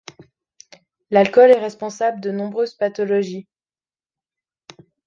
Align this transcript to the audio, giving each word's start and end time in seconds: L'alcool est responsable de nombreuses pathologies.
L'alcool 1.11 1.51
est 1.51 1.59
responsable 1.59 2.21
de 2.21 2.31
nombreuses 2.31 2.73
pathologies. 2.73 3.47